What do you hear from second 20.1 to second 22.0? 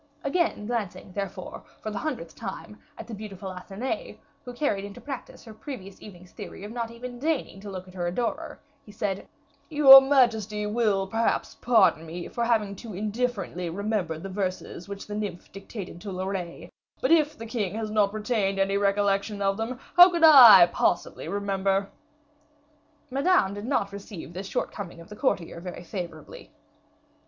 I possibly remember?"